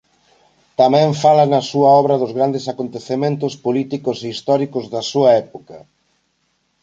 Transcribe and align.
Tamén 0.79 1.09
fala 1.23 1.45
na 1.51 1.61
súa 1.69 1.89
obra 2.01 2.15
dos 2.21 2.31
grandes 2.37 2.65
acontecementos 2.73 3.53
políticos 3.65 4.17
e 4.19 4.27
históricos 4.33 4.85
da 4.93 5.01
súa 5.11 5.29
época. 5.45 5.77